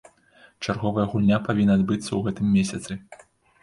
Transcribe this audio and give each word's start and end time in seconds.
Чарговая 0.65 1.05
гульня 1.13 1.37
павінна 1.47 1.79
адбыцца 1.81 2.09
ў 2.13 2.19
гэтым 2.29 2.53
месяцы. 2.59 3.03